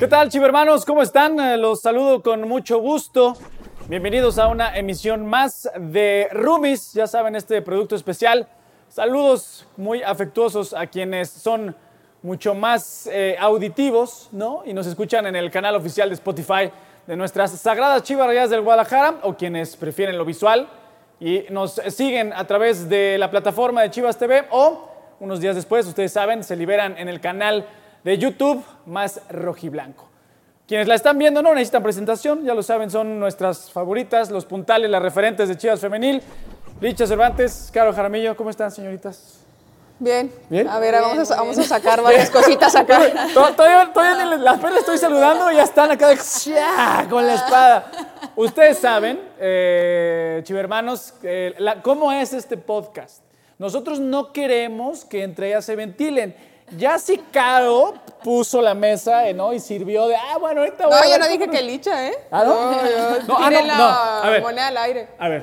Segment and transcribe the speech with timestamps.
[0.00, 0.86] ¿Qué tal, chivermanos?
[0.86, 1.38] ¿Cómo están?
[1.38, 3.36] Eh, Los saludo con mucho gusto.
[3.86, 8.48] Bienvenidos a una emisión más de Rumis, ya saben, este producto especial.
[8.88, 11.76] Saludos muy afectuosos a quienes son
[12.22, 14.62] mucho más eh, auditivos, ¿no?
[14.64, 16.70] Y nos escuchan en el canal oficial de Spotify
[17.06, 20.66] de nuestras sagradas Chivas Rayadas del Guadalajara, o quienes prefieren lo visual
[21.20, 24.88] y nos siguen a través de la plataforma de Chivas TV o
[25.20, 27.66] unos días después, ustedes saben, se liberan en el canal
[28.04, 30.08] de YouTube más rojiblanco.
[30.66, 34.88] Quienes la están viendo no necesitan presentación, ya lo saben, son nuestras favoritas, los puntales,
[34.90, 36.22] las referentes de Chivas Femenil.
[36.80, 39.38] Licha Cervantes, Caro Jaramillo, ¿cómo están, señoritas?
[39.98, 40.32] Bien.
[40.48, 40.66] Bien.
[40.66, 43.00] A ver, vamos, a, vamos a sacar varias cositas acá.
[43.34, 46.08] To- Todavía, todavía las apenas estoy saludando y ya están acá
[47.10, 47.90] con la espada.
[48.34, 53.22] Ustedes saben, eh, chivermanos, eh, la- cómo es este podcast.
[53.58, 56.34] Nosotros no queremos que entre ellas se ventilen.
[56.76, 59.52] Ya si Caro puso la mesa eh, ¿no?
[59.52, 61.56] y sirvió de, ah, bueno, ahorita voy a No, yo ver no dije nos-".
[61.56, 62.14] que licha, ¿eh?
[62.30, 62.72] ¿Ah, no?
[62.72, 64.42] yo No, ah, tiré no, la no, a ver.
[64.42, 65.08] moneda al aire.
[65.18, 65.42] A ver,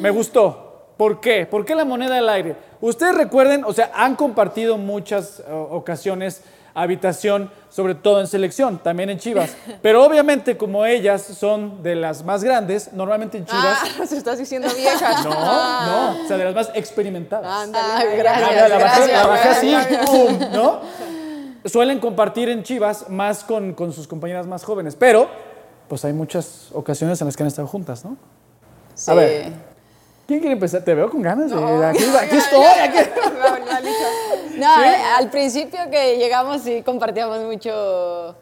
[0.00, 0.68] me gustó.
[0.96, 1.46] ¿Por qué?
[1.46, 2.56] ¿Por qué la moneda al aire?
[2.80, 6.42] Ustedes recuerden, o sea, han compartido muchas eh, ocasiones
[6.74, 9.54] habitación, sobre todo en selección, también en Chivas.
[9.82, 13.78] Pero obviamente, como ellas son de las más grandes, normalmente en Chivas.
[14.00, 15.22] Ah, se estás diciendo vieja.
[15.22, 17.46] No, Ah, no, o sea, de las más experimentadas.
[17.64, 17.86] Ándale.
[17.94, 19.76] Ah, gracias, Ah, la bajé, gracias, la bajé así.
[20.06, 20.38] ¡pum!
[20.52, 20.80] ¿no?
[21.64, 25.28] Suelen compartir en Chivas más con, con sus compañeras más jóvenes, pero
[25.88, 28.16] pues hay muchas ocasiones en las que han estado juntas, ¿no?
[29.06, 29.71] A ver.
[30.32, 30.80] ¿Quién quiere empezar?
[30.80, 31.86] Te veo con ganas de...
[31.86, 33.10] aquí, aquí estoy, aquí.
[34.56, 38.34] No, eh, al principio que llegamos sí compartíamos mucho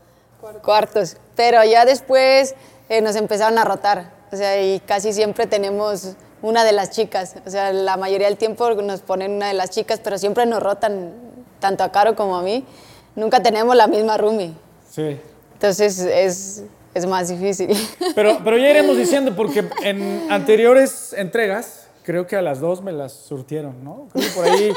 [0.63, 2.55] cuartos, pero ya después
[2.89, 7.35] eh, nos empezaron a rotar, o sea, y casi siempre tenemos una de las chicas,
[7.45, 10.63] o sea, la mayoría del tiempo nos ponen una de las chicas, pero siempre nos
[10.63, 11.11] rotan,
[11.59, 12.65] tanto a Caro como a mí,
[13.17, 14.53] nunca tenemos la misma roomie,
[14.89, 15.21] Sí.
[15.55, 16.63] entonces es,
[16.95, 17.69] es más difícil.
[18.15, 22.91] Pero, pero ya iremos diciendo, porque en anteriores entregas, creo que a las dos me
[22.93, 24.09] las surtieron, ¿no?
[24.13, 24.73] Creo que por ahí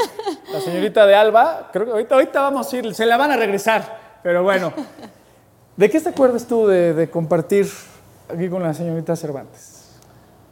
[0.52, 3.38] la señorita de Alba, creo que ahorita, ahorita vamos a ir, se la van a
[3.38, 4.72] regresar, pero bueno.
[5.76, 7.68] ¿De qué te acuerdas tú de, de compartir
[8.30, 9.72] aquí con la señorita Cervantes?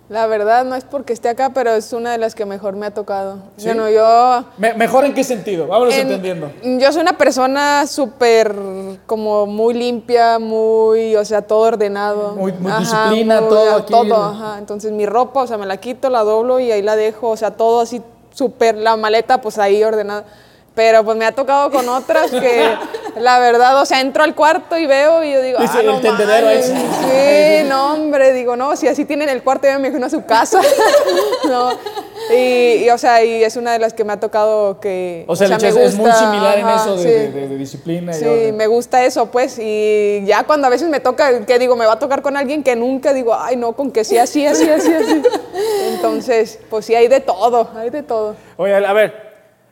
[0.10, 2.86] La verdad no es porque esté acá, pero es una de las que mejor me
[2.88, 3.38] ha tocado.
[3.56, 3.68] ¿Sí?
[3.68, 4.44] Bueno, yo...
[4.58, 5.68] Me- ¿Mejor en qué sentido?
[5.68, 6.52] Vámonos en- entendiendo.
[6.64, 8.54] Yo soy una persona súper,
[9.12, 12.34] como muy limpia, muy, o sea, todo ordenado.
[12.38, 13.92] Muy- muy disciplina, todo aquí.
[13.92, 14.58] Todo, ajá.
[14.58, 17.36] Entonces mi ropa, o sea, me la quito, la doblo y ahí la dejo, o
[17.36, 18.02] sea, todo así
[18.34, 20.24] súper, la maleta pues ahí ordenada.
[20.74, 22.74] Pero pues me ha tocado con otras que,
[23.18, 26.00] la verdad, o sea, entro al cuarto y veo y yo digo, ah, el no
[26.00, 26.60] tendedero ahí.
[26.60, 27.62] mames.
[27.62, 30.26] Sí, no, hombre, digo, no, si así tienen el cuarto, ya me imagino a su
[30.26, 30.62] casa.
[31.50, 31.72] no.
[32.34, 35.26] Y, y, o sea, y es una de las que me ha tocado que.
[35.28, 37.10] O sea, me Licha, es- es muy gusta, similar en ajá, eso de, sí.
[37.10, 38.12] de- de- de disciplina.
[38.16, 39.58] y Sí, me gusta eso, pues.
[39.60, 42.64] Y ya cuando a veces me toca, que digo, me va a tocar con alguien
[42.64, 45.22] que nunca digo, ay, no, con que sí, así, así, así, así.
[45.94, 48.36] Entonces, pues sí, hay de todo, hay de todo.
[48.56, 49.31] Oye, a ver,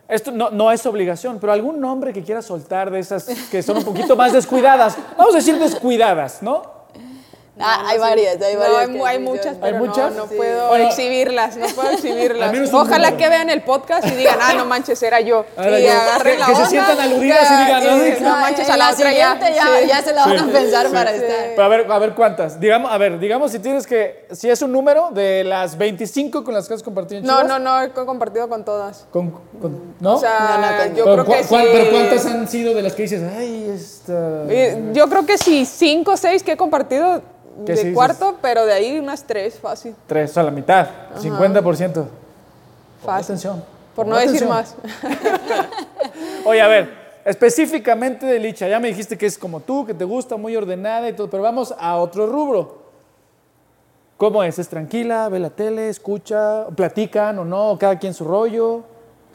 [0.09, 3.77] esto no, no es obligación, pero algún nombre que quieras soltar de esas que son
[3.77, 4.97] un poquito más descuidadas.
[5.17, 6.78] Vamos a decir descuidadas, ¿no?
[7.61, 8.79] Ah, hay varias, hay No, varias.
[8.79, 10.11] hay, mu- hay muchas, pero ¿Hay muchas?
[10.13, 10.35] no, no Sí.
[10.35, 12.73] puedo exhibirlas, no puedo exhibirlas.
[12.73, 15.45] Ojalá que vean el podcast y digan, ah, no manches, era yo.
[15.57, 18.35] Ahora y yo, agarren que- la que se sientan aludidas y digan, "Ay, no No,
[18.37, 19.37] manches a la la otra ya.
[19.39, 19.87] ya, Sí.
[19.87, 21.17] ya se la van a pensar para sí.
[21.17, 21.45] estar.
[21.49, 22.59] Pero a ver, a ver cuántas.
[22.59, 26.53] Digamos, a ver, digamos si tienes que, si es un número de las 25 con
[26.53, 27.47] las que has compartido en No, Chivas.
[27.47, 29.05] no, no, he compartido con todas.
[29.11, 29.31] Con,
[29.61, 30.15] con- ¿no?
[30.15, 31.55] O sea, No, no, con- yo Pero creo que sí.
[31.73, 34.43] pero ¿cuántas han sido de las que dices, ay, esta...
[34.49, 37.23] Eh, Yo creo que sí, cinco o seis que he compartido ¿Qué
[37.65, 37.95] de sí dices?
[37.95, 39.95] cuarto, pero de ahí unas tres, fácil.
[40.07, 40.87] Tres, o sea, la mitad,
[41.17, 41.93] 50%.
[41.93, 42.09] Pon
[43.03, 43.23] Fácil.
[43.23, 43.63] atención.
[43.95, 44.75] Por no decir más.
[46.45, 46.89] Oye, a ver,
[47.25, 51.09] específicamente de Licha, ya me dijiste que es como tú, que te gusta, muy ordenada
[51.09, 52.79] y todo, pero vamos a otro rubro.
[54.17, 54.59] ¿Cómo es?
[54.59, 55.29] ¿Es tranquila?
[55.29, 55.89] ¿Ve la tele?
[55.89, 56.67] ¿Escucha?
[56.75, 57.77] ¿Platican o no?
[57.79, 58.83] ¿Cada quien su rollo?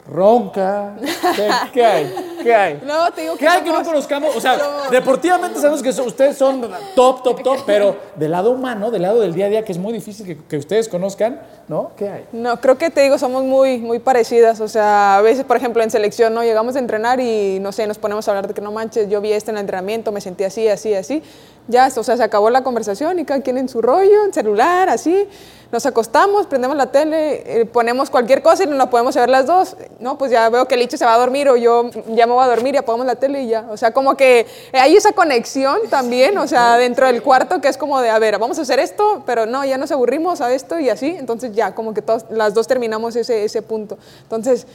[0.07, 0.95] ¿Ronca?
[1.35, 2.15] ¿Qué, qué hay?
[2.43, 2.81] ¿Qué hay?
[2.85, 4.35] No, te digo ¿Qué que hay que no somos- conozcamos?
[4.35, 4.57] O sea,
[4.91, 6.61] deportivamente sabemos que so- ustedes son
[6.95, 9.77] top, top, top, pero del lado humano, del lado del día a día, que es
[9.77, 11.91] muy difícil que, que ustedes conozcan, ¿no?
[11.97, 12.25] ¿Qué hay?
[12.31, 14.59] No, creo que te digo, somos muy, muy parecidas.
[14.61, 16.43] O sea, a veces, por ejemplo, en selección, ¿no?
[16.43, 19.21] Llegamos a entrenar y, no sé, nos ponemos a hablar de que no manches, yo
[19.21, 21.23] vi este en el entrenamiento, me sentí así, así, así.
[21.67, 24.87] Ya, o sea, se acabó la conversación y cada quien en su rollo, en celular,
[24.89, 25.27] así.
[25.71, 29.75] Nos acostamos, prendemos la tele, eh, ponemos cualquier cosa y nos podemos ver las dos.
[29.99, 32.33] No, pues ya veo que el Licho se va a dormir o yo ya me
[32.33, 33.65] voy a dormir y apagamos la tele y ya.
[33.69, 37.77] O sea, como que hay esa conexión también, o sea, dentro del cuarto que es
[37.77, 40.79] como de, a ver, vamos a hacer esto, pero no, ya nos aburrimos a esto
[40.79, 41.15] y así.
[41.17, 43.97] Entonces ya, como que todos, las dos terminamos ese, ese punto.
[44.23, 44.67] Entonces,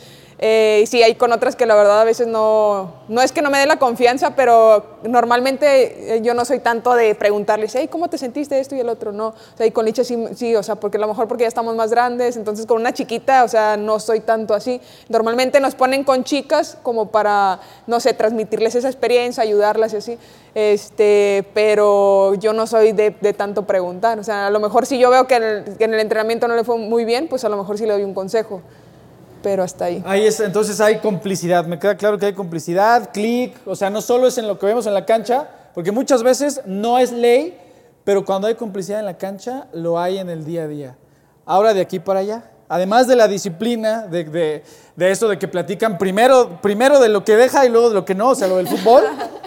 [0.43, 3.51] Eh, sí, hay con otras que la verdad a veces no, no es que no
[3.51, 8.09] me dé la confianza, pero normalmente eh, yo no soy tanto de preguntarles, hey, ¿cómo
[8.09, 9.13] te sentiste esto y el otro?
[9.13, 11.43] No, o sea, y con Licha sí, sí, o sea, porque a lo mejor porque
[11.43, 14.81] ya estamos más grandes, entonces con una chiquita, o sea, no soy tanto así.
[15.11, 20.19] Normalmente nos ponen con chicas como para, no sé, transmitirles esa experiencia, ayudarlas y así.
[20.55, 24.19] Este, pero yo no soy de, de tanto preguntar.
[24.19, 26.49] O sea, a lo mejor si yo veo que en, el, que en el entrenamiento
[26.49, 28.63] no le fue muy bien, pues a lo mejor sí le doy un consejo
[29.43, 30.03] pero hasta ahí.
[30.07, 34.01] Ahí es, entonces hay complicidad, me queda claro que hay complicidad, clic, o sea, no
[34.01, 37.57] solo es en lo que vemos en la cancha, porque muchas veces no es ley,
[38.05, 40.97] pero cuando hay complicidad en la cancha, lo hay en el día a día.
[41.47, 44.65] Ahora de aquí para allá, además de la disciplina, de, de,
[44.97, 48.05] de eso de que platican primero, primero de lo que deja y luego de lo
[48.05, 49.05] que no, o sea, lo del fútbol,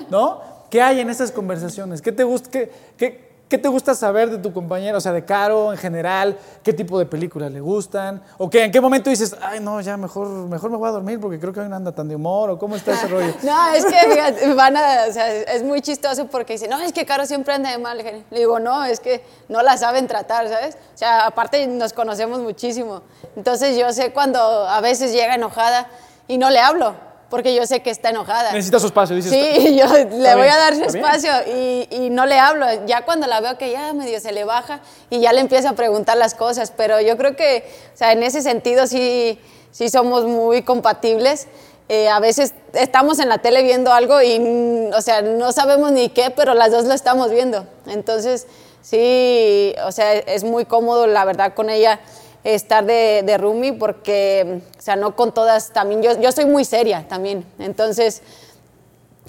[0.10, 0.42] ¿no?
[0.70, 2.02] ¿Qué hay en esas conversaciones?
[2.02, 2.50] ¿Qué te gusta?
[2.50, 4.98] Qué, qué, ¿Qué te gusta saber de tu compañero?
[4.98, 8.20] O sea, de Caro en general, ¿qué tipo de películas le gustan?
[8.40, 11.20] ¿O qué, en qué momento dices, ay, no, ya mejor, mejor me voy a dormir
[11.20, 12.50] porque creo que hoy no anda tan de humor?
[12.50, 13.32] ¿O cómo está ese rollo?
[13.44, 17.06] no, es que van a, o sea, es muy chistoso porque dicen, no, es que
[17.06, 18.00] Caro siempre anda de mal.
[18.32, 20.76] Le digo, no, es que no la saben tratar, ¿sabes?
[20.96, 23.04] O sea, aparte nos conocemos muchísimo.
[23.36, 25.90] Entonces yo sé cuando a veces llega enojada
[26.28, 26.96] y no le hablo
[27.34, 28.52] porque yo sé que está enojada.
[28.52, 29.32] Necesita su espacio, dices.
[29.32, 32.68] Sí, yo le voy a dar su espacio y, y, no le hablo.
[32.86, 35.74] Ya cuando la veo que ya medio se le baja y ya le empiezo a
[35.74, 39.40] preguntar las cosas, pero yo creo que, o sea, en ese sentido sí,
[39.72, 41.48] sí somos muy compatibles.
[41.90, 46.10] Eh, a veces estamos en la tele viendo algo y, o sea, no sabemos ni
[46.10, 47.66] qué, pero las dos lo estamos viendo.
[47.88, 48.46] Entonces,
[48.84, 52.00] sí, o sea, es muy cómodo, la verdad, con ella
[52.44, 56.66] estar de, de roomie porque, o sea, no con todas también, yo, yo soy muy
[56.66, 58.22] seria también, entonces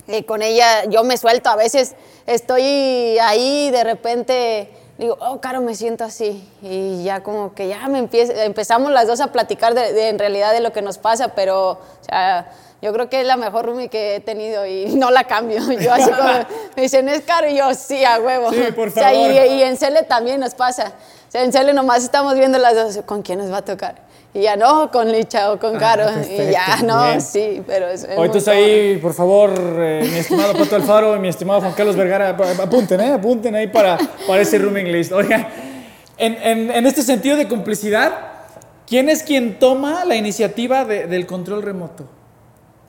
[0.08, 1.94] eh, con ella yo me suelto, a veces
[2.26, 2.62] estoy
[3.18, 6.48] ahí de repente digo, oh, Caro, me siento así.
[6.62, 10.18] Y ya como que ya me empieza, empezamos las dos a platicar de, de, en
[10.18, 12.50] realidad de lo que nos pasa, pero, o sea,
[12.80, 15.60] yo creo que es la mejor roomie que he tenido y no la cambio.
[15.80, 16.28] Yo así como,
[16.76, 17.48] me dicen, ¿es Caro?
[17.48, 18.50] Y yo, sí, a huevo.
[18.50, 19.10] Sí, por favor.
[19.10, 20.92] O sea, y, y en Cele también nos pasa.
[21.34, 23.96] Sea, en Cele nomás estamos viendo las dos, ¿con quién nos va a tocar?
[24.34, 26.04] Y ya no, con Licha o con Caro.
[26.06, 27.20] Ah, y ya, no, bien.
[27.20, 28.04] sí, pero es.
[28.04, 31.72] es Hoy entonces ahí, por favor, eh, mi estimado Pato Alfaro y mi estimado Juan
[31.72, 32.28] Carlos Vergara,
[32.62, 33.14] apunten, ¿eh?
[33.14, 33.98] Apunten ahí para,
[34.28, 35.10] para ese rooming list.
[35.10, 35.48] Oigan,
[36.18, 38.12] en, en, en, este sentido de complicidad,
[38.86, 42.04] ¿quién es quien toma la iniciativa de, del control remoto?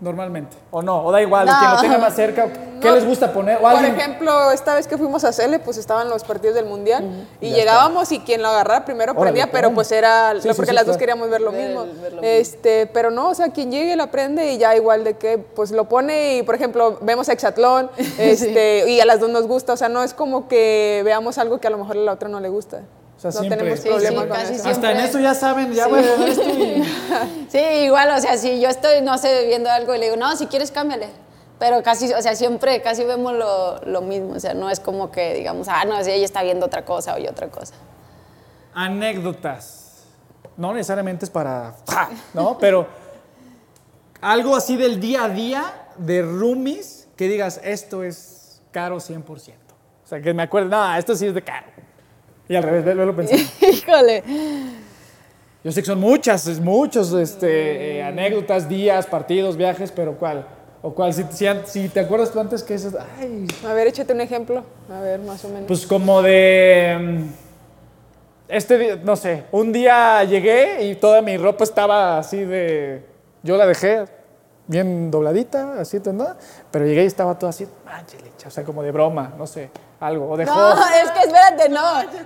[0.02, 0.58] Normalmente.
[0.72, 1.06] ¿O no?
[1.06, 1.46] ¿O da igual?
[1.46, 1.54] No.
[1.58, 2.48] Quien lo tenga más cerca.
[2.82, 2.96] ¿Qué No.
[2.96, 3.58] les gusta poner?
[3.58, 6.66] ¿O Por alguien- ejemplo, esta vez que fuimos a Cele, pues estaban los partidos del
[6.66, 10.54] Mundial y llegábamos y quien lo agarrara primero Órale, prendía, pero pues era Sí, no,
[10.54, 11.00] sí, porque sí, las dos claro.
[11.00, 11.84] queríamos ver lo Ver mismo.
[11.84, 12.28] el- ver lo mismo.
[12.38, 15.72] Este, pero no, o sea, quien llegue la prende y ya igual de que pues
[15.72, 17.90] lo pone y por ejemplo, vemos Hexatlón,
[18.20, 21.60] este, y a las dos nos gusta, o sea, no es como que veamos algo
[21.60, 22.82] que a lo mejor a la otra no le gusta.
[23.18, 23.58] O sea, no siempre.
[23.58, 24.64] tenemos Sí, problema sí, con casi eso.
[24.64, 24.72] siempre.
[24.72, 26.84] Hasta en eso ya saben, ya voy a ver esto y-
[27.50, 30.36] Sí, igual, o sea, si yo estoy, no sé, viendo algo y le digo, no,
[30.36, 31.08] si quieres, cámbiale.
[31.58, 34.34] Pero casi, o sea, siempre, casi vemos lo, lo mismo.
[34.34, 37.16] O sea, no es como que digamos, ah, no, si ella está viendo otra cosa
[37.16, 37.74] o yo otra cosa.
[38.74, 39.82] anécdotas.
[40.58, 42.10] No necesariamente es para, ¡ja!
[42.34, 42.58] ¿no?
[42.58, 42.88] Pero
[44.22, 45.64] algo así del día a día
[45.98, 49.24] de roomies que digas, esto es caro 100%.
[50.04, 51.68] O sea, que me acuerdo, no, esto sí es de caro.
[52.48, 53.36] Y al revés, ve- lo pensé.
[53.68, 54.24] Híjole.
[55.64, 60.46] Yo sé que son muchas, es muchos este, eh, anécdotas, días, partidos, viajes, pero ¿cuál?
[60.84, 61.12] ¿O cuál?
[61.14, 64.64] Si, si, si te acuerdas tú antes que eso, ay, A ver, échate un ejemplo.
[64.94, 65.66] A ver, más o menos.
[65.68, 66.98] Pues como de...
[67.00, 67.24] mm,
[68.48, 73.04] Este día, no sé, un día llegué y toda mi ropa estaba así de...
[73.42, 74.06] Yo la dejé
[74.68, 76.28] bien dobladita, así, ¿no?
[76.70, 79.70] Pero llegué y estaba todo así, manches, leche", o sea, como de broma, no sé,
[80.00, 80.32] algo.
[80.32, 80.54] O dejó...
[80.54, 80.74] No,
[81.04, 81.84] es que espérate, no,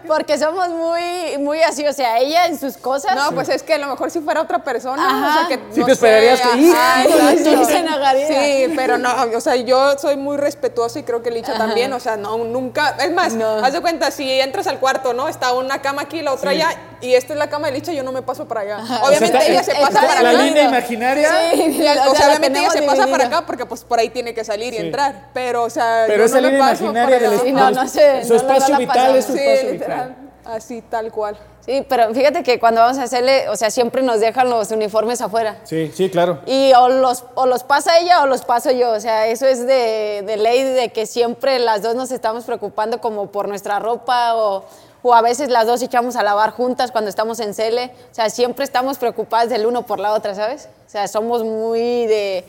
[0.08, 3.16] porque somos muy, muy así, o sea, ella en sus cosas.
[3.16, 5.30] no, pues es que a lo mejor si fuera otra persona, Ajá.
[5.30, 7.66] o sea, que Sí no te esperarías sé, que, ajá, "Híjole, exacto.
[7.66, 8.28] sí se enojaría".
[8.28, 12.00] Sí, pero no, o sea, yo soy muy respetuosa y creo que Licha también, o
[12.00, 13.58] sea, no, nunca, es más, No.
[13.64, 15.28] haz de cuenta, si entras al cuarto, ¿no?
[15.28, 16.58] Está una cama aquí, la otra Sí.
[16.62, 18.78] allá, y esta es la cama de Licha, yo no me paso para allá.
[18.84, 20.42] O sea, Obviamente está- ella se está pasa para la acá.
[20.44, 23.84] línea imaginaria, Sí, o o sea, la obviamente ella se pasa para acá porque pues
[23.84, 24.86] por ahí tiene que salir y Sí.
[24.86, 27.44] entrar, pero o sea, pero yo esa no me línea paso imaginaria para del allá.
[27.44, 30.56] Sí, no, no sé, su espacio la vital es su Sí, espacio literal, vital.
[30.56, 31.38] así tal cual.
[31.66, 35.22] Sí, pero fíjate que cuando vamos a hacerle, o sea, siempre nos dejan los uniformes
[35.22, 35.58] afuera.
[35.66, 36.40] Sí, sí, claro.
[36.48, 38.90] Y o los, o los pasa ella o los paso yo.
[38.92, 43.00] O sea, eso es de, de ley de que siempre las dos nos estamos preocupando
[43.02, 44.64] como por nuestra ropa o,
[45.04, 47.92] o a veces las dos echamos a lavar juntas cuando estamos en cele.
[48.12, 50.70] O sea, siempre estamos preocupadas del uno por la otra, ¿sabes?
[50.88, 52.44] O sea, somos muy de,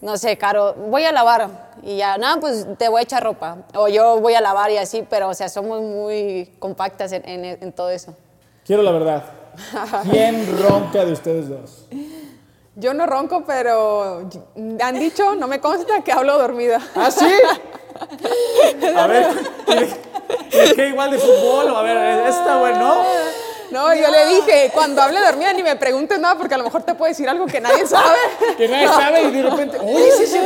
[0.00, 1.48] no sé, Caro, voy a lavar
[1.82, 3.58] y ya, no, pues te voy a echar ropa.
[3.74, 7.44] O yo voy a lavar y así, pero o sea, somos muy compactas en, en-
[7.62, 8.14] en todo eso.
[8.64, 9.24] Quiero la verdad.
[10.10, 11.86] ¿Quién ronca de ustedes dos?
[12.74, 14.28] Yo no ronco, pero
[14.82, 16.78] han dicho, no me consta, que hablo dormida.
[16.94, 17.24] ¿Ah, sí?
[18.96, 19.28] A ver,
[19.68, 20.05] ¿y
[20.74, 21.74] qué igual de fútbol?
[21.76, 23.02] A ver, está bueno.
[23.70, 26.82] No, yo le dije, cuando hable dormida ni me preguntes nada porque a lo mejor
[26.84, 28.16] te puede decir algo que nadie sabe.
[28.56, 30.38] Que nadie sabe y de repente, oye, sí, sí.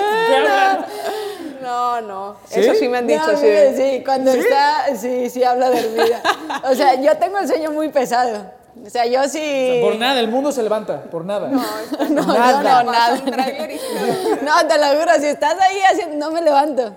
[1.63, 2.61] No, no, ¿Sí?
[2.61, 3.45] eso sí me han dicho, No, sí.
[3.45, 6.23] mire, sí, cuando está, sí, sí habla dormida.
[6.65, 8.51] O sea, yo tengo el sueño muy pesado.
[8.85, 9.79] O sea, yo sí.
[9.83, 11.49] Por nada, el mundo se levanta, por nada.
[11.49, 11.63] No,
[12.09, 12.63] Nada.
[12.63, 13.17] no, no, nada.
[14.43, 16.95] No, te lo juro, si estás ahí haciendo, no me levanto.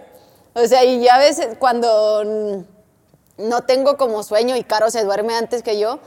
[0.53, 2.63] O sea, y ya a veces cuando
[3.37, 5.99] no tengo como sueño y Caro se duerme antes que yo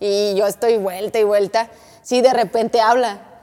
[0.00, 1.70] y yo estoy vuelta y vuelta,
[2.02, 3.35] sí de repente habla.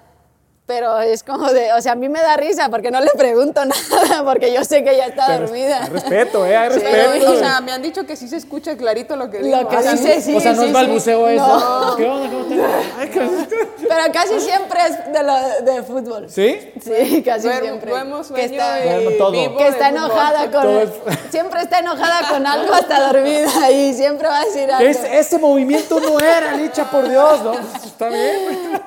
[0.74, 3.62] Pero es como de, o sea, a mí me da risa porque no le pregunto
[3.66, 5.84] nada, porque yo sé que ya está Pero dormida.
[5.84, 6.58] Hay respeto, ¿eh?
[6.58, 7.32] Hay respeto.
[7.32, 9.56] o sea, me han dicho que sí se escucha clarito lo que digo.
[9.62, 11.36] Lo que O sea, dice, sí, o sea, no sí, es balbuceo sí.
[11.36, 11.46] eso.
[11.60, 11.96] No.
[11.96, 12.30] ¿Qué onda?
[12.30, 12.56] ¿Cómo te
[13.00, 16.30] Ay, qué- Pero casi siempre es de, lo, de fútbol.
[16.30, 16.72] ¿Sí?
[16.84, 17.92] Sí, casi Duermo, siempre.
[17.92, 19.32] duermo, que sueño está, y Duermo todo.
[19.32, 20.78] vivo que está enojada Todo con...
[20.80, 24.90] es- Siempre está enojada con algo hasta dormida y siempre va a decir algo.
[24.90, 27.52] Es- ese movimiento no era, Licha, por Dios, ¿no?
[27.52, 28.82] Pues, Está bien.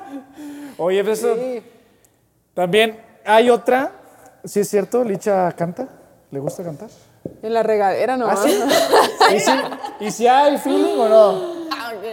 [0.77, 1.35] Oye, pues eso.
[2.57, 3.91] También hay otra.
[4.43, 5.03] ¿Sí es cierto?
[5.03, 5.87] ¿Licha canta?
[6.31, 6.89] ¿Le gusta cantar?
[7.43, 8.27] En la regadera no.
[8.27, 8.59] ¿Ah, sí?
[9.35, 9.51] ¿Y si,
[9.99, 11.56] ¿Y si hay feeling o no?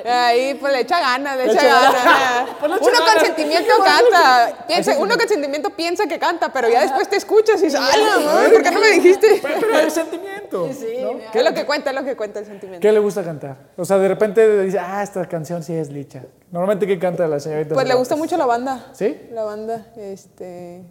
[0.07, 2.05] Ahí pues le echa ganas, le Le echa echa ganas.
[2.05, 2.51] ganas.
[2.61, 4.65] Pues le echa uno con sentimiento canta.
[4.67, 8.03] Piensa, uno con sentimiento piensa que canta, pero ya después te escuchas y dices, ay,
[8.03, 9.41] no, ¿por qué no me dijiste?
[9.43, 10.69] Pero, hay sentimiento.
[10.69, 11.31] ¿no?
[11.33, 11.91] ¿Qué es lo que cuenta?
[11.91, 12.81] Es lo que cuenta el sentimiento.
[12.81, 13.57] ¿Qué le gusta cantar?
[13.77, 16.23] O sea, de repente dice, ah, esta canción sí es Licha.
[16.51, 17.75] Normalmente, ¿qué canta la señorita?
[17.75, 18.87] Pues le gusta mucho la banda.
[18.93, 19.21] ¿Sí?
[19.33, 20.83] La banda, este.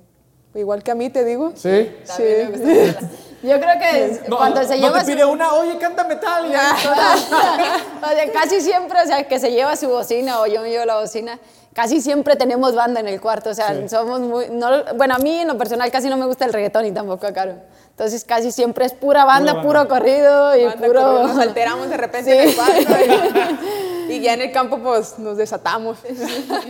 [0.55, 1.51] Igual que a mí, te digo.
[1.55, 1.69] Sí.
[2.17, 2.95] Verla.
[3.43, 6.49] Yo creo que No, cuando se no lleva te pide una, oye, cántame tal.
[6.49, 6.73] ya.
[8.01, 10.85] o sea, casi siempre, o sea, que se lleva su bocina o yo me llevo
[10.85, 11.37] la bocina,
[11.73, 13.89] casi siempre tenemos banda en el cuarto, o sea, Sí.
[13.89, 16.85] somos muy, no, bueno, a mí en lo personal casi no me gusta el reggaetón
[16.85, 17.55] y tampoco a Caro.
[17.89, 19.67] Entonces casi siempre es pura banda, Pura banda.
[19.83, 21.01] puro corrido y Banda, puro...
[21.01, 22.37] corrido, Nos alteramos de repente Sí.
[22.37, 25.97] en el cuarto y, y ya en el campo, pues nos desatamos.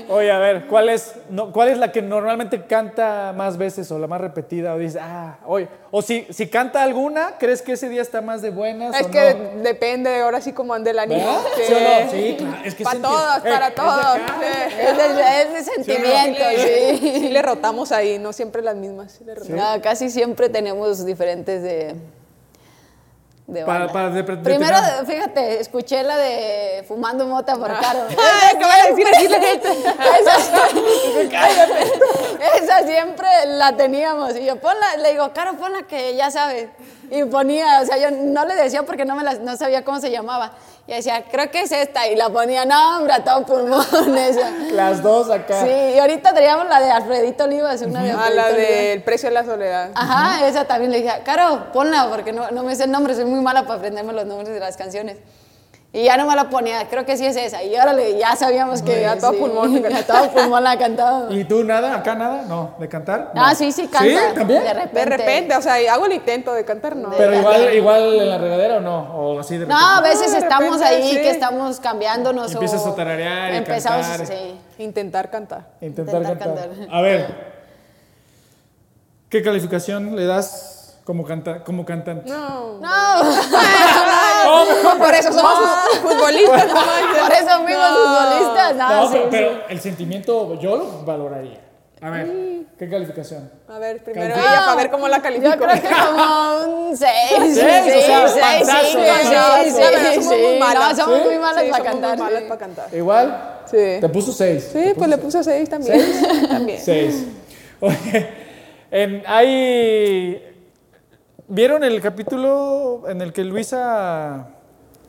[0.10, 4.00] Oye, a ver, ¿cuál es, no, ¿cuál es la que normalmente canta más veces o
[4.00, 4.74] la más repetida?
[4.75, 8.42] O dices, ah, oye, o si, si canta alguna, ¿crees que ese día está más
[8.42, 9.62] de buenas Es o que no?
[9.63, 11.38] depende ahora sí como ande el ánimo.
[11.68, 12.12] ¿Sí o no?
[12.12, 13.38] Sí, claro, es que Para todos.
[13.38, 14.16] Eh, para es de todos.
[14.16, 14.36] acá.
[14.40, 14.75] sí.
[14.80, 17.20] Es de, es de sentimiento, Sí, sí.
[17.20, 19.12] sí le rotamos ahí, no siempre las mismas.
[19.13, 19.58] sí le rotamos.
[19.62, 21.96] No, casi siempre tenemos diferentes de...
[23.48, 28.00] de Para- para de- de- Primero, fíjate, escuché la de Fumando Mota por Caro.
[28.10, 29.68] Ay, ¿qué va a decir aquí la gente?
[32.62, 34.36] Esa, siempre la teníamos.
[34.36, 36.68] Y yo, ponla, le digo, Caro, ponla que ya sabes.
[37.10, 40.00] Y ponía, o sea, yo no le decía porque no, me la- no sabía cómo
[40.00, 40.54] se llamaba.
[40.86, 42.08] Y decía, creo que es esta.
[42.08, 43.86] Y la ponía, no, hombre, a todo pulmón
[44.18, 44.50] esa.
[44.72, 45.62] Las dos acá.
[45.63, 49.36] Sí, y ahorita traíamos la de Alfredito Olivas, una de Ah, la del precio de
[49.36, 49.92] la soledad.
[49.96, 53.25] Ajá, esa también le dije, Caro, ponla, porque no, no me sé el nombre, soy
[53.25, 55.18] muy mala para aprenderme los nombres de las canciones.
[55.96, 57.62] Y ya no me la ponía, creo que sí es esa.
[57.62, 59.86] Y órale, ya sabíamos que a todo sí, pulmón.
[59.86, 61.28] A todo pulmón la cantaba.
[61.32, 61.96] ¿Y tú nada?
[61.96, 62.46] ¿Acá nada?
[62.48, 63.32] No, ¿de cantar?
[63.36, 64.30] Ah, sí, sí, canta.
[64.30, 64.34] ¿Sí?
[64.34, 64.64] ¿También?
[64.64, 65.00] De repente.
[65.00, 67.12] De repente, o sea, hago el intento de cantar, no.
[67.16, 69.02] Pero igual, igual en la regadera o no?
[69.16, 71.18] O así de No, a veces estamos repente, ahí, sí.
[71.18, 72.50] que estamos cambiándonos.
[72.50, 74.26] Y empiezas o a tararear y Empezamos, cantar.
[74.26, 74.60] sí.
[74.80, 75.68] Intentar cantar.
[75.80, 76.70] Intentar, Intentar cantar.
[76.70, 76.88] cantar.
[76.96, 77.54] A ver,
[79.30, 82.28] ¿qué calificación le das como, canta, como cantante?
[82.28, 82.80] No.
[82.80, 82.88] No,
[84.98, 85.54] por eso somos
[86.02, 88.76] fu- futbolistas, no por eso fuimos futbolistas.
[88.76, 89.58] No, sí, pero, pero sí.
[89.70, 91.60] el sentimiento yo lo valoraría.
[92.02, 92.28] A ver,
[92.78, 93.50] ¿qué calificación?
[93.70, 95.52] A ver, primero ella para ver cómo la califico.
[95.54, 97.10] Yo creo que como un 6.
[97.30, 98.34] Seis, Sí, o sea, 6,
[98.68, 99.64] panzazo, 5, panzazo.
[99.64, 100.98] sí, somos muy malas.
[100.98, 102.18] No, somos muy malas para cantar.
[102.20, 102.94] malas para cantar.
[102.94, 103.50] ¿Igual?
[103.72, 103.78] Sí.
[104.02, 104.70] Te puso seis.
[104.74, 106.02] Sí, pues le puse seis también.
[106.50, 106.82] También.
[106.84, 107.24] Seis.
[107.80, 108.30] Oye,
[108.92, 110.53] en, hay...
[111.48, 114.48] ¿Vieron el capítulo en el que Luisa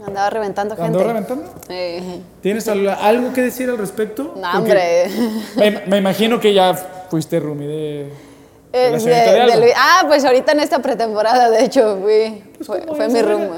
[0.04, 0.86] Andaba reventando gente.
[0.88, 1.54] andó reventando?
[1.68, 2.22] Sí.
[2.42, 4.34] ¿Tienes al- algo que decir al respecto?
[4.36, 5.06] No, Porque hombre.
[5.56, 8.10] Me, me imagino que ya fuiste Rumi de, de
[8.72, 9.56] Eh, la de- señorita de de Alba.
[9.56, 13.54] Luis- ah, pues ahorita en esta pretemporada, de hecho, fui, fue, ¿cómo fue mi rumbo.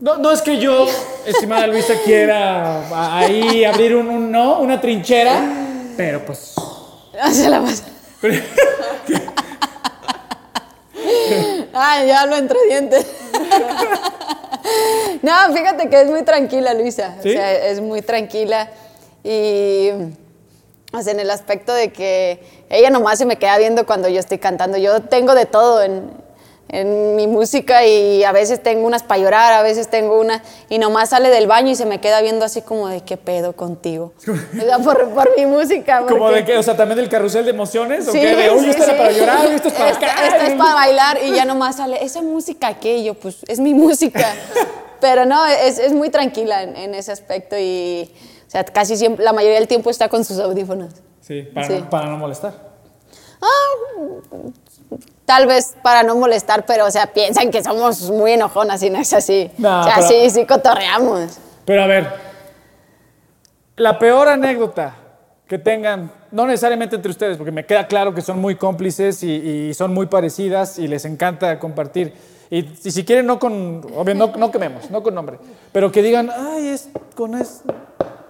[0.00, 0.86] No, no es que yo,
[1.26, 5.38] estimada Luisa, quiera ahí abrir un, un- no, una trinchera,
[5.96, 6.54] pero pues...
[7.22, 7.84] No se la pasa.
[11.78, 13.06] Ah, ya hablo entre dientes.
[15.22, 17.16] no, fíjate que es muy tranquila, Luisa.
[17.22, 17.28] ¿Sí?
[17.28, 18.70] O sea, es muy tranquila.
[19.22, 19.90] Y.
[20.92, 22.40] O sea, en el aspecto de que
[22.70, 24.78] ella nomás se me queda viendo cuando yo estoy cantando.
[24.78, 26.10] Yo tengo de todo en.
[26.68, 30.78] En mi música y a veces tengo unas para llorar, a veces tengo una y
[30.78, 34.12] nomás sale del baño y se me queda viendo así como de qué pedo contigo.
[34.26, 36.00] O sea, por, por mi música.
[36.08, 36.58] ¿Como porque- de qué?
[36.58, 38.08] O sea, también del carrusel de emociones.
[38.08, 38.34] ¿O Sí, qué?
[38.34, 38.98] De, uy, sí, esto era sí.
[38.98, 40.26] para llorar, esto es para Esto- acá.
[40.26, 42.98] esto es para bailar y ya nomás sale, ¿esa música qué?
[42.98, 44.26] Y yo, pues, es mi música.
[45.00, 48.10] Pero no, es, es muy tranquila en, en ese aspecto y,
[48.46, 50.94] o sea, casi siempre, la mayoría del tiempo está con sus audífonos.
[51.20, 51.68] Sí, para.
[51.68, 52.54] No, para no molestar.
[55.26, 58.98] Tal vez para no molestar, pero, o sea, piensan que somos muy enojonas y no
[58.98, 59.50] es así.
[59.58, 61.38] No, o sea, pero- sí, sí cotorreamos.
[61.64, 62.06] Pero a ver,
[63.76, 64.94] la peor anécdota
[65.48, 69.32] que tengan, no necesariamente entre ustedes, porque me queda claro que son muy cómplices y,
[69.68, 72.14] y son muy parecidas y les encanta compartir.
[72.50, 75.38] Y, y si quieren, no con, obvio, no, no quememos, no con nombre,
[75.72, 77.62] pero que digan, ay, es con es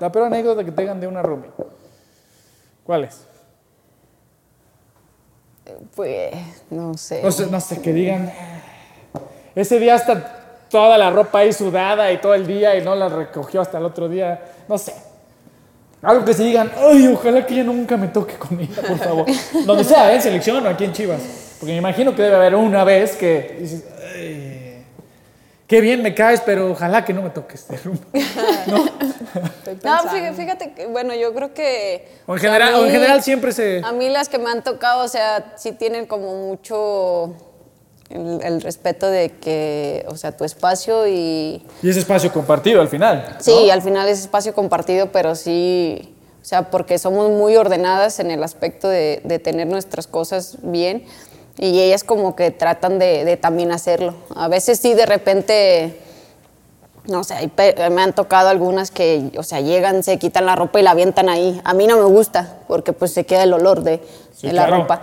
[0.00, 1.50] la peor anécdota que tengan de una roomie.
[2.84, 3.26] ¿Cuál es?
[5.94, 6.32] Pues,
[6.70, 7.22] no sé.
[7.22, 8.32] No sé, que digan,
[9.54, 13.08] ese día hasta toda la ropa ahí sudada y todo el día y no la
[13.08, 14.94] recogió hasta el otro día, no sé.
[16.02, 19.26] Algo que se digan, ay, ojalá que ella nunca me toque con ella, por favor.
[19.64, 20.16] Donde sea, ¿eh?
[20.16, 21.20] en selección o aquí en Chivas.
[21.58, 24.55] Porque me imagino que debe haber una vez que dices, ay,
[25.66, 28.02] qué bien me caes, pero ojalá que no me toques este rumbo.
[28.12, 30.10] Estoy No, pensando.
[30.10, 32.08] fíjate, fíjate que, bueno, yo creo que...
[32.26, 33.82] O en general, o en general siempre se...
[33.84, 37.34] A mí las que me han tocado, o sea, sí tienen como mucho
[38.10, 41.64] el, el respeto de que, o sea, tu espacio y...
[41.82, 43.36] Y ese espacio compartido al final.
[43.40, 48.30] Sí, al final es espacio compartido, pero sí, o sea, porque somos muy ordenadas en
[48.30, 51.04] el aspecto de, de tener nuestras cosas bien
[51.58, 54.14] y ellas como que tratan de, de también hacerlo.
[54.34, 56.00] A veces sí, de repente,
[57.06, 57.50] no sé,
[57.90, 61.28] me han tocado algunas que, o sea, llegan, se quitan la ropa y la avientan
[61.28, 61.60] ahí.
[61.64, 64.02] A mí no me gusta porque pues se queda el olor de,
[64.34, 64.82] Sí, de la claro.
[64.82, 65.00] ropa.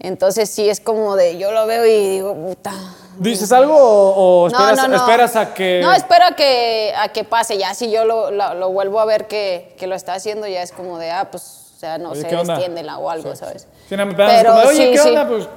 [0.00, 2.72] Entonces sí es como de, yo lo veo y digo, puta,
[3.18, 4.96] ¿Dices algo o, o no, esperas, no, no.
[4.96, 5.80] esperas a que...
[5.82, 7.56] No, espero a que, a que pase.
[7.58, 10.62] Ya si yo lo, lo- lo vuelvo a ver que, que lo está haciendo, ya
[10.62, 13.68] es como de, ah, pues, o sea, no Oye, sé, destiéndela o algo, ¿sabes?
[13.88, 15.08] Si no me Pero como, oye, sí, ¿qué sí.
[15.10, 15.28] onda?
[15.28, 15.48] Pues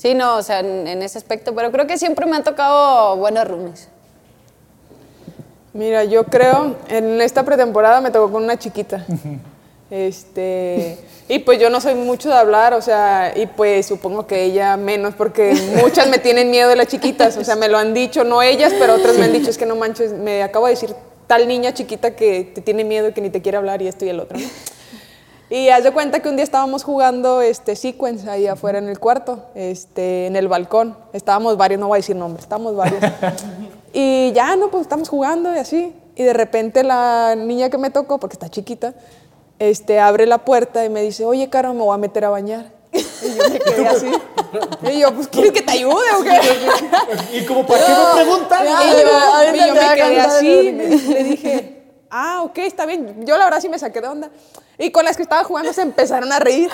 [0.00, 1.54] Sí, no, o sea, en, en ese aspecto.
[1.54, 3.88] Pero creo que siempre me han tocado buenos roomies.
[5.74, 9.04] Mira, yo creo, en esta pretemporada me tocó con una chiquita.
[9.90, 10.96] Este,
[11.28, 14.76] y pues yo no soy mucho de hablar, o sea, y pues supongo que ella
[14.76, 18.22] menos, porque muchas me tienen miedo de las chiquitas, o sea, me lo han dicho,
[18.22, 20.94] no ellas, pero otras me han dicho, es que no manches, me acabo de decir
[21.26, 24.04] tal niña chiquita que te tiene miedo y que ni te quiere hablar y esto
[24.04, 24.38] y el otro.
[24.38, 24.46] ¿no?
[25.50, 29.00] Y haz de cuenta que un día estábamos jugando este sequence ahí afuera en el
[29.00, 30.96] cuarto, este, en el balcón.
[31.12, 33.02] Estábamos varios, no voy a decir nombres, estábamos varios.
[33.92, 35.92] y ya, no, pues estamos jugando y así.
[36.14, 38.94] Y de repente la niña que me tocó, porque está chiquita,
[39.58, 42.66] este, abre la puerta y me dice, oye, Caro, me voy a meter a bañar.
[43.22, 44.10] Y yo me quedé así.
[44.92, 47.36] Y yo, pues, ¿quieres que te ayude o qué?
[47.38, 48.64] ¿Y como para qué me preguntan?
[48.64, 50.78] Y Ay, yo, y yo te me quedé así, ¿no?
[50.78, 53.24] me- le dije, ah, ok, está bien.
[53.26, 54.30] Yo la verdad sí me saqué de onda.
[54.80, 56.70] Y con las que estaba jugando se empezaron a reír.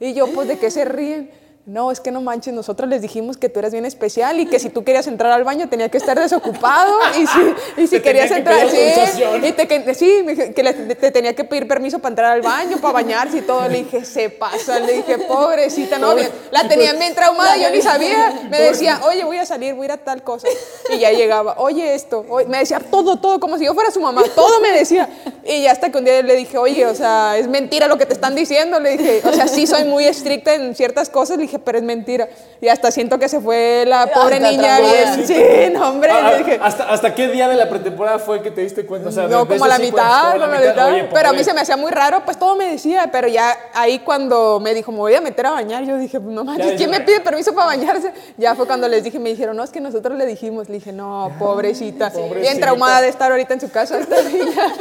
[0.00, 1.30] Y yo, pues, ¿de qué se ríen?
[1.64, 4.58] No, es que no manches, nosotros les dijimos que tú eras bien especial y que
[4.58, 7.38] si tú querías entrar al baño tenía que estar desocupado y si,
[7.82, 11.12] y si Te querías tenía que entrar, sí, y te, que, sí, que le- te
[11.12, 13.68] tenía que pedir permiso para entrar al baño, para bañarse y todo.
[13.68, 16.16] Le dije, se pasa, le dije, pobrecita, no,
[16.50, 18.48] la tenían bien traumada, yo ni sabía.
[18.50, 20.48] Me decía, oye, voy a salir, voy a ir a tal cosa.
[20.92, 24.00] Y ya llegaba, oye, esto, oye, me decía todo, todo, como si yo fuera su
[24.00, 25.08] mamá, todo me decía.
[25.44, 28.06] Y ya hasta que un día le dije, oye, o sea, es mentira lo que
[28.06, 28.80] te están diciendo.
[28.80, 31.84] Le dije, o sea, sí soy muy estricta en ciertas cosas, le dije, pero es
[31.84, 32.28] mentira.
[32.60, 35.26] Y hasta siento que se fue la pobre Hasta niña bien.
[35.26, 36.58] Sí, no, hombre, Ah, dije.
[36.62, 39.08] ¿Hasta, ¿Hasta qué día de la pretemporada fue que te diste cuenta?
[39.08, 40.88] O sea, No, de como a la mitad, como la mitad.
[40.92, 43.56] Oye, pero a mí se me hacía muy raro, pues todo me decía, pero ya
[43.74, 46.74] ahí cuando me dijo, me voy a meter a bañar, yo dije, pues no manches,
[46.76, 48.12] ¿quién me pide permiso para bañarse?
[48.36, 50.68] Ya fue cuando les dije, me dijeron, no, es que nosotros le dijimos.
[50.68, 52.10] Le dije, no, pobrecita.
[52.10, 52.40] Pobrecita.
[52.40, 54.74] Bien traumada de estar ahorita en su casa esta niña.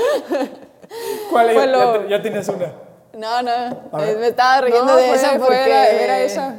[1.30, 2.74] ¿Cuál fue ya, lo- ya tienes una?
[3.22, 3.78] No, no,
[4.20, 6.04] me estaba riendo No, de fue- esa porque...
[6.04, 6.56] era esa.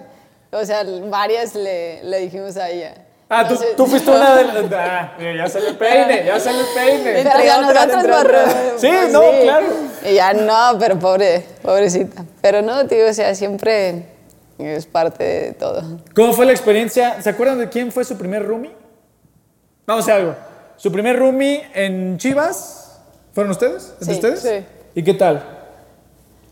[0.52, 2.94] O sea, varias le, le dijimos a ella.
[3.28, 4.72] Ah, tú, tú fuiste una de las...
[4.74, 7.20] Ah, mira, ya salió el peine, ya salió el peine.
[7.20, 8.54] Entre ya otras, nosotros entre otras.
[8.76, 9.66] Sí, pues no, claro.
[10.08, 12.24] Y ya no, pero pobre, pobrecita.
[12.42, 14.04] Pero no, tío, o sea, siempre
[14.58, 15.82] es parte de todo.
[16.14, 17.20] ¿Cómo fue la experiencia?
[17.22, 18.72] ¿Se acuerdan de quién fue su primer roomie?
[19.86, 20.36] Vamos a hacer algo.
[20.76, 23.00] ¿Su primer roomie en Chivas?
[23.32, 23.94] ¿Fueron ustedes?
[24.00, 24.40] ¿Entre Sí, ustedes?
[24.42, 24.66] sí.
[24.94, 25.60] ¿Y qué tal?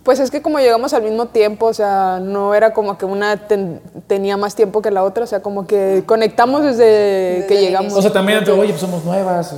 [0.02, 3.36] Pues es que como llegamos al mismo tiempo, o sea, no era como que una
[3.48, 7.92] ten- tenía más tiempo que la otra, o sea, como que conectamos desde, que llegamos.
[7.94, 9.54] O sea, también entre, oye, pues somos nuevas.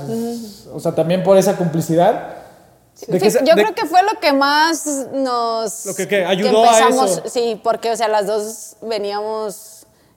[0.74, 2.34] O sea, también por esa complicidad.
[3.06, 5.86] ¿De qué Sí, se- yo de- creo que fue lo que más nos...
[5.86, 6.24] Lo que, ¿qué?
[6.24, 7.22] ayudó a empezamos, eso.
[7.28, 9.71] Sí, porque, o sea, las dos veníamos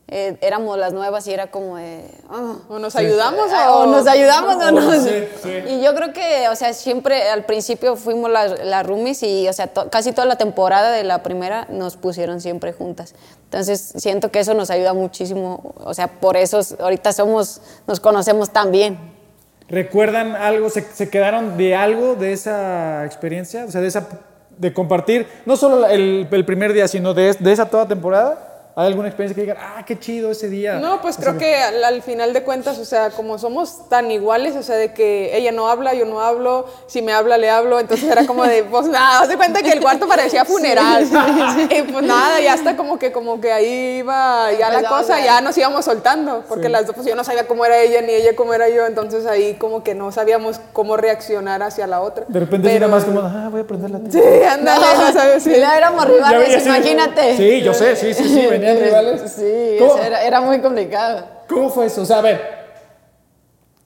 [0.07, 2.03] eh, éramos las nuevas y era como de...
[2.29, 2.57] ah.
[2.69, 4.91] O nos ayudamos Ah, o, o nos ayudamos o no.
[5.01, 5.49] Sí, sí.
[5.67, 9.53] Y yo creo que, o sea, siempre al principio fuimos las, las roomies y, o
[9.53, 13.15] sea, to- casi toda la temporada de la primera nos pusieron siempre juntas.
[13.45, 15.73] Entonces, siento que eso nos ayuda muchísimo.
[15.77, 18.99] O sea, por eso ahorita somos, nos conocemos tan bien.
[19.67, 20.69] ¿Recuerdan algo?
[20.69, 23.65] ¿Se, se quedaron de algo de esa experiencia?
[23.65, 24.07] O sea, de esa
[24.57, 28.54] de compartir, no solo el, el primer día, sino de, de esa toda temporada.
[28.77, 30.79] ¿Hay alguna experiencia que digan, ah, qué chido ese día?
[30.79, 34.11] No, pues O creo que al, al final de cuentas, o sea, como somos tan
[34.11, 37.49] iguales, o sea, de que ella no habla, yo no hablo, si me habla, le
[37.49, 41.05] hablo, entonces era como de, pues nada, haz de cuenta que el cuarto parecía funeral.
[41.69, 45.39] Y pues nada, ya hasta como que, como que ahí iba ya la cosa, ya
[45.39, 48.35] nos íbamos soltando, porque las dos, pues yo no sabía cómo era ella, ni ella
[48.35, 52.25] cómo era yo, entonces ahí como que no sabíamos cómo reaccionar hacia la otra.
[52.27, 55.51] De repente nada más como, ah, voy a aprender la Sí, ándale, no sabes, sí.
[55.51, 57.37] Y ya éramos rivales, imagínate.
[57.37, 59.31] Sí, yo sé, sí, sí, sí, venían rivales.
[59.31, 61.27] Sí, ¿Cómo, eso era, era muy complicado.
[61.47, 62.01] cómo fue eso?
[62.01, 62.41] O sea, a ver,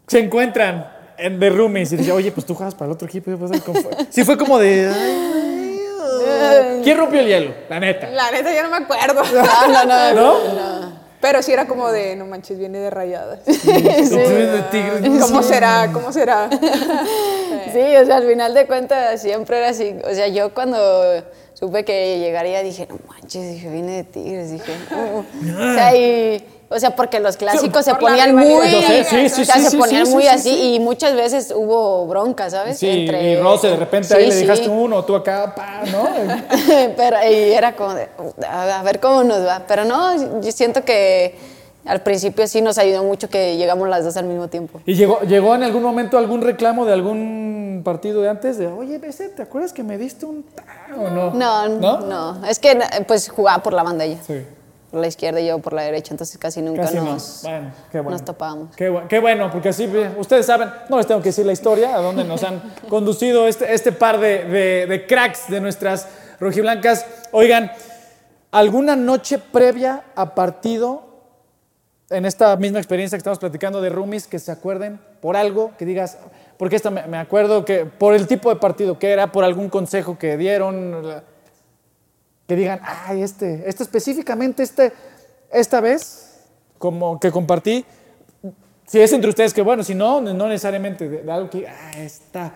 [0.07, 3.31] se encuentran en The Roomies y dice, oye, pues tú juegas para el otro equipo.
[3.65, 3.91] ¿cómo fue?
[4.09, 4.91] Sí, fue como de.
[6.83, 7.53] ¿quién rompió el hielo?
[7.69, 8.09] La neta.
[8.09, 9.21] La neta, yo no me acuerdo.
[9.33, 10.13] No, no, no.
[10.13, 10.99] ¿No?
[11.21, 13.41] Pero sí era como de, no manches, viene de rayadas.
[15.21, 15.89] ¿Cómo será?
[15.91, 16.49] ¿Cómo será?
[17.73, 19.95] Sí, o sea, al final de cuentas siempre era así.
[20.09, 20.77] O sea, yo cuando
[21.53, 25.19] supe que llegaría dije, no manches, dije, viene de Tigres, dije, no.
[25.19, 29.41] O sea, y, o sea, porque los clásicos se ponían muy, Yo sé, sí, sí,
[29.41, 30.73] o sea, sí, se sí, ponían muy sí, así sí.
[30.75, 32.77] y muchas veces hubo bronca, ¿sabes?
[32.77, 36.07] Sí, Entre- y Rose, de repente ahí Sí, le dejaste uno, tú acá, pa, ¿no?
[36.95, 38.07] Pero y era como de,
[38.47, 39.63] a ver cómo nos va.
[39.67, 41.35] Pero no, yo siento que
[41.85, 44.81] al principio sí nos ayudó mucho que llegamos las dos al mismo tiempo.
[44.85, 48.57] ¿Y llegó, llegó en algún momento algún reclamo de algún partido de antes?
[48.57, 50.45] De, oye, BC, ¿te acuerdas que me diste un
[50.97, 51.31] o no?
[51.33, 51.99] No, ¿No?
[52.01, 54.19] no, Es que pues jugaba por la banda ella.
[54.25, 54.45] Sí.
[54.91, 57.49] Por la izquierda y yo por la derecha, entonces casi nunca Casi nos, no.
[57.51, 58.09] Bueno, qué bueno.
[58.17, 58.75] nos topábamos.
[58.75, 59.87] Qué, bu- qué bueno, porque así
[60.17, 63.71] ustedes saben, no les tengo que decir la historia, a dónde nos han conducido este,
[63.71, 66.07] este par de, de- de cracks de nuestras
[66.39, 67.05] rojiblancas.
[67.31, 67.71] Oigan,
[68.51, 71.03] ¿alguna noche previa a partido,
[72.09, 75.85] en esta misma experiencia que estamos platicando de roomies, que se acuerden por algo, que
[75.85, 76.17] digas,
[76.57, 79.69] porque esta me, me acuerdo que por el tipo de partido que era, por algún
[79.69, 81.21] consejo que dieron,
[82.47, 84.91] que digan, ay, este, este específicamente, este,
[85.51, 86.39] esta vez,
[86.79, 87.85] como que compartí,
[88.87, 91.91] si es entre ustedes, que bueno, si no, no necesariamente, de, de algo que, ah,
[91.95, 92.51] esta,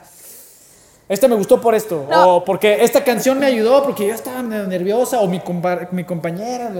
[1.07, 2.37] esta me gustó por esto, No.
[2.37, 6.71] o porque esta canción me ayudó, porque yo estaba nerviosa, o mi, compa- mi compañera.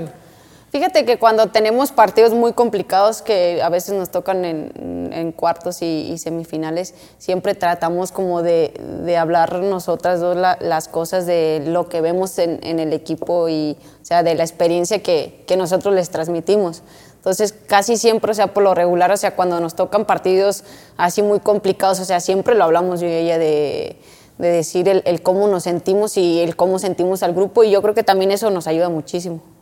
[0.74, 6.18] Fíjate que cuando tenemos partidos muy complicados que a veces nos tocan en, cuartos y,
[6.18, 8.74] semifinales, siempre tratamos como de,
[9.16, 14.04] hablar nosotras dos la- las cosas de lo que vemos en, el equipo y, o
[14.06, 16.82] sea, de la experiencia que, nosotros les transmitimos.
[17.18, 20.64] Entonces, casi siempre, o sea, por lo regular, o sea, cuando nos tocan partidos
[20.98, 23.98] así muy complicados, o sea, siempre lo hablamos yo y ella de,
[24.40, 27.94] de decir el cómo nos sentimos y el cómo sentimos al grupo y yo creo
[27.94, 29.53] que también eso nos ayuda muchísimo.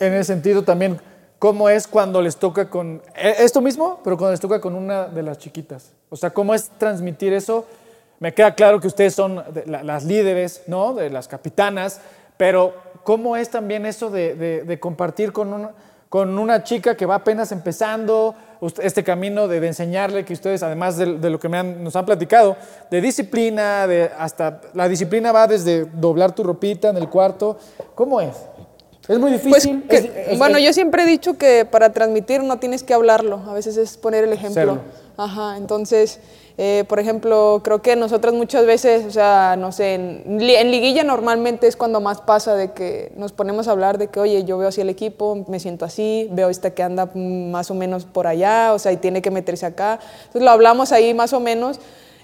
[0.00, 0.98] En ese sentido también,
[1.38, 5.06] ¿cómo es cuando les toca con, eh, esto mismo, pero cuando les toca con una
[5.06, 5.92] de las chiquitas?
[6.08, 7.66] O sea, ¿cómo es transmitir eso?
[8.18, 10.94] Me queda claro que ustedes son las líderes, ¿no?
[10.94, 12.00] De las capitanas,
[12.38, 15.74] pero ¿cómo es también eso de, compartir con
[16.38, 18.34] una, chica que va apenas empezando
[18.82, 22.06] este camino de, enseñarle que ustedes, además de, de lo que me han- nos han
[22.06, 22.56] platicado,
[22.90, 27.58] de disciplina, de hasta la disciplina va desde doblar tu ropita en el cuarto,
[27.94, 28.34] ¿cómo es?
[29.10, 29.82] Es muy Pues, difícil.
[29.88, 32.94] que- es- es- bueno, es- yo siempre he dicho que para transmitir no tienes que
[32.94, 34.54] hablarlo, a veces es poner el ejemplo.
[34.54, 34.78] Serlo.
[35.16, 36.20] Ajá, entonces,
[36.56, 41.02] eh, por ejemplo, creo que nosotras muchas veces, o sea, no sé, en, en liguilla
[41.02, 44.56] normalmente es cuando más pasa de que nos ponemos a hablar de que, oye, yo
[44.58, 48.04] veo así el equipo, me siento así, veo esta que anda mm, más o menos
[48.04, 49.98] por allá, o sea, y tiene que meterse acá.
[50.26, 51.80] Entonces lo hablamos ahí más o menos.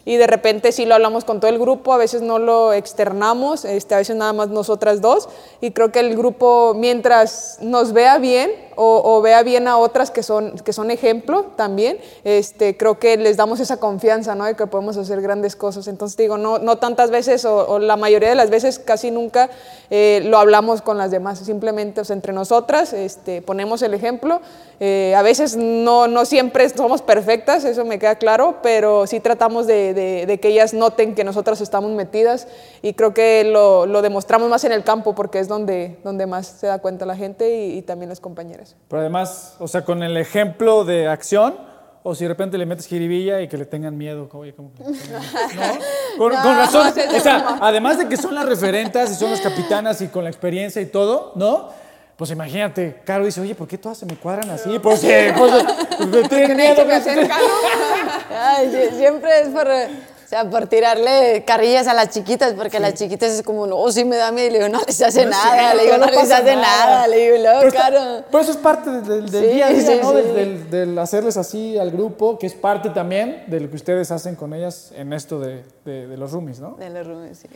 [0.07, 3.64] Y de repente sí lo hablamos con todo el grupo, a veces no lo externamos,
[3.64, 5.29] este, a veces nada más nosotras dos.
[5.61, 10.23] Y creo que el grupo, mientras nos vea bien o, vea bien a otras que
[10.23, 14.45] son, que son ejemplo también, este, creo que les damos esa confianza, ¿no?
[14.45, 15.89] De que podemos hacer grandes cosas.
[15.89, 19.51] Entonces digo, no, no tantas veces o, la mayoría de las veces, casi nunca
[19.91, 21.39] eh, lo hablamos con las demás.
[21.39, 24.41] Simplemente o entre nosotras este, ponemos el ejemplo.
[24.81, 29.67] Eh, a veces no, no siempre somos perfectas, eso me queda claro, pero sí tratamos
[29.67, 32.47] de, de- que ellas noten que nosotras estamos metidas
[32.83, 36.47] y creo que lo, lo demostramos más en el campo porque es donde, donde más
[36.47, 38.66] se da cuenta la gente y también las compañeras.
[38.89, 41.55] Pero además, o sea, con el ejemplo de acción,
[42.03, 44.29] o si de repente le metes jiribilla y que le tengan miedo.
[44.33, 44.71] oye, que- ¿no?
[46.19, 46.93] Con, No, con razón.
[47.17, 50.31] O sea, además de que son las referentas y son las capitanas y con la
[50.31, 51.69] experiencia y todo, ¿no?
[52.17, 54.79] Pues imagínate, Caro dice, oye, ¿por qué todas se me cuadran así?
[54.79, 55.53] Pues sí, pues,
[56.31, 56.77] tienen Que miedo.
[58.31, 59.67] Ay, sie- siempre es por,
[60.27, 64.05] o sea, por tirarle carrillas a las chiquitas, porque las chiquitas es como, no, sí
[64.05, 64.49] me da miedo.
[64.49, 65.73] Y le digo, no les hace nada.
[65.73, 67.07] Le digo, no, les hace nada.
[67.07, 68.25] Le digo, no, Pero, está- claro.
[68.29, 70.09] pero eso es parte del, Sí, día a día, sí, ¿no?
[70.11, 70.17] sí.
[70.17, 74.11] Del, del- del hacerles así al grupo, que es parte también de lo que ustedes
[74.11, 76.73] hacen con ellas en esto de, de- de los roomies, ¿no?
[76.75, 77.49] De los roomies, sí.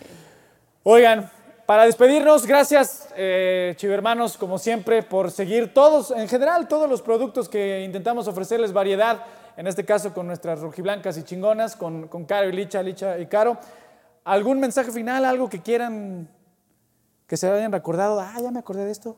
[0.84, 1.28] Oigan,
[1.66, 7.48] para despedirnos, gracias, eh, chivermanos, como siempre, por seguir todos, en general, todos los productos
[7.48, 9.18] que intentamos ofrecerles variedad,
[9.56, 13.26] en este caso con nuestras rojiblancas y chingonas, con, con Caro y Licha, Licha y
[13.26, 13.56] Caro.
[14.24, 16.28] ¿Algún mensaje final, algo que quieran
[17.26, 18.20] que se hayan recordado?
[18.20, 19.16] Ah, ya me acordé de esto.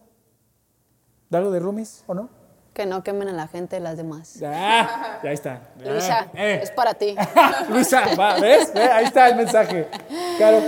[1.30, 2.28] ¿De algo de roomies o no?
[2.74, 4.38] Que no quemen a la gente las demás.
[4.44, 5.60] Ah, ya está.
[5.84, 6.60] Luisa, Ah, eh.
[6.62, 7.14] es para ti.
[7.68, 8.72] Luisa, va, ¿ves?
[8.72, 9.88] Ve, Ahí está el mensaje.
[10.38, 10.60] Caro.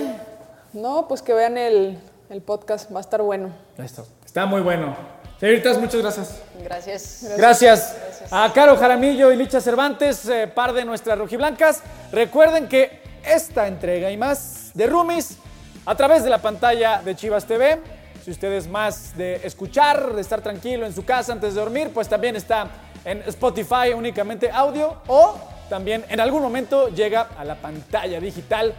[0.75, 1.99] No, pues que vean el,
[2.29, 3.51] el podcast, va a estar bueno.
[3.79, 4.07] Listo.
[4.25, 4.95] Está muy bueno.
[5.39, 6.43] Señoritas, muchas gracias.
[6.63, 7.35] Gracias.
[7.37, 7.97] Gracias.
[8.31, 11.83] A Caro Jaramillo y Licha Cervantes, eh, par de nuestras rojiblancas.
[12.13, 15.39] Recuerden que esta entrega y más de Rumis
[15.87, 17.81] a través de la pantalla de Chivas TV.
[18.25, 22.09] Si ustedes más de escuchar, de estar tranquilo en su casa antes de dormir, pues
[22.09, 22.69] también está
[23.05, 25.37] en Spotify únicamente audio o
[25.69, 28.73] también en algún momento llega a la pantalla digital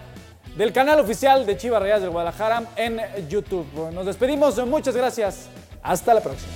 [0.56, 3.92] del canal oficial de Chivas Reyes del Guadalajara en YouTube.
[3.94, 5.50] Nos despedimos, muchas gracias.
[5.86, 6.52] Hasta la próxima.